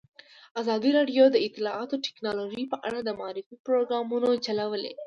ازادي 0.61 0.89
راډیو 0.97 1.23
د 1.31 1.37
اطلاعاتی 1.47 1.97
تکنالوژي 2.07 2.63
په 2.71 2.77
اړه 2.87 2.99
د 3.03 3.09
معارفې 3.19 3.55
پروګرامونه 3.65 4.27
چلولي. 4.45 4.93